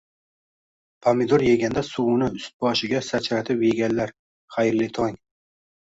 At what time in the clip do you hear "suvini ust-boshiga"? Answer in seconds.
1.91-3.05